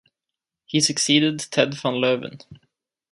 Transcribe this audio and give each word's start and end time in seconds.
He 0.65 0.81
succeeded 0.81 1.41
Ted 1.51 1.75
van 1.75 1.93
Leeuwen. 2.01 2.39